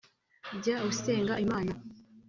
Jya 0.55 0.75
usenga 0.89 1.33
Imana 1.45 1.73